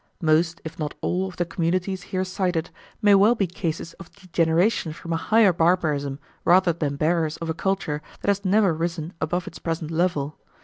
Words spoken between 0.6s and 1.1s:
if not